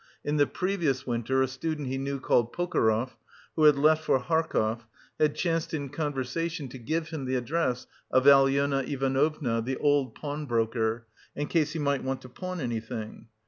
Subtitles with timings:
[0.23, 3.09] In the previous winter a student he knew called Pokorev,
[3.55, 4.83] who had left for Harkov,
[5.19, 11.05] had chanced in conversation to give him the address of Alyona Ivanovna, the old pawnbroker,
[11.35, 13.27] in case he might want to pawn anything.